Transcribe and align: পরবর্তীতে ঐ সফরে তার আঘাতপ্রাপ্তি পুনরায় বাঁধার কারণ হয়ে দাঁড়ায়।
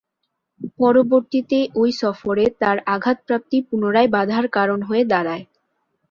পরবর্তীতে 0.79 1.59
ঐ 1.75 1.83
সফরে 2.01 2.45
তার 2.61 2.77
আঘাতপ্রাপ্তি 2.95 3.57
পুনরায় 3.67 4.09
বাঁধার 4.15 4.45
কারণ 4.57 4.79
হয়ে 4.81 5.03
দাঁড়ায়। 5.05 5.43